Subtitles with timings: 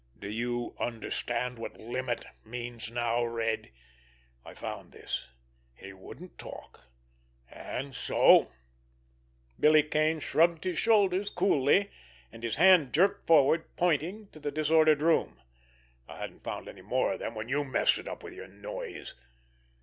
[0.17, 3.69] "Do you understand what 'limit' means now, Red?
[4.43, 5.27] I found this.
[5.75, 6.87] He wouldn't talk,
[7.51, 8.51] and so——"
[9.59, 11.91] Billy Kane shrugged his shoulders coolly,
[12.31, 15.39] and his hand jerked forward, pointing to the disordered room.
[16.07, 19.13] "I hadn't found any more of them when you messed it up with your noise."